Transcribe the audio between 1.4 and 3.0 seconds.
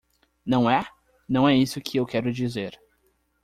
é isso que eu quero dizer.